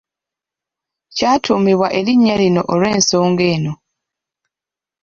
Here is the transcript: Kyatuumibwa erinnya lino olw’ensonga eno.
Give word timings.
Kyatuumibwa 1.15 1.87
erinnya 1.99 2.35
lino 2.41 2.61
olw’ensonga 2.73 3.43
eno. 3.55 3.73